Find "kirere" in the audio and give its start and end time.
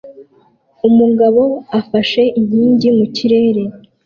3.15-3.63